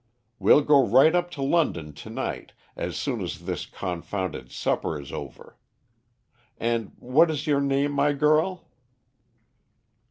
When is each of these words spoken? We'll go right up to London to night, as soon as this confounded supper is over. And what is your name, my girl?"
We'll 0.39 0.63
go 0.63 0.83
right 0.83 1.13
up 1.13 1.29
to 1.29 1.43
London 1.43 1.93
to 1.93 2.09
night, 2.09 2.53
as 2.75 2.97
soon 2.97 3.21
as 3.21 3.45
this 3.45 3.67
confounded 3.67 4.51
supper 4.51 4.99
is 4.99 5.11
over. 5.11 5.59
And 6.57 6.93
what 6.97 7.29
is 7.29 7.45
your 7.45 7.61
name, 7.61 7.91
my 7.91 8.13
girl?" 8.13 8.65